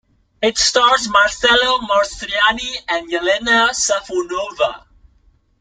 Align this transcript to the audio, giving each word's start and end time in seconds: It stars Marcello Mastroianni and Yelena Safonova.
It 0.41 0.57
stars 0.57 1.07
Marcello 1.09 1.77
Mastroianni 1.81 2.75
and 2.89 3.07
Yelena 3.11 3.69
Safonova. 3.69 4.85